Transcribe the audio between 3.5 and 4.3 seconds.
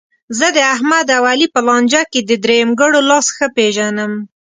پېژنم.